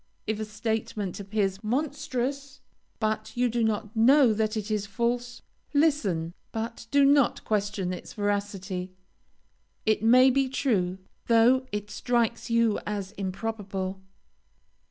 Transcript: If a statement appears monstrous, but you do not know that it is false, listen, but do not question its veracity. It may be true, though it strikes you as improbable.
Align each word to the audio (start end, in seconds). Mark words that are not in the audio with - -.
If 0.25 0.39
a 0.39 0.45
statement 0.45 1.19
appears 1.19 1.63
monstrous, 1.63 2.59
but 2.99 3.37
you 3.37 3.47
do 3.49 3.63
not 3.63 3.95
know 3.95 4.33
that 4.33 4.57
it 4.57 4.71
is 4.71 4.87
false, 4.87 5.43
listen, 5.75 6.33
but 6.51 6.87
do 6.89 7.05
not 7.05 7.43
question 7.45 7.93
its 7.93 8.13
veracity. 8.13 8.93
It 9.85 10.01
may 10.01 10.31
be 10.31 10.49
true, 10.49 10.97
though 11.27 11.67
it 11.71 11.91
strikes 11.91 12.49
you 12.49 12.79
as 12.83 13.11
improbable. 13.11 14.01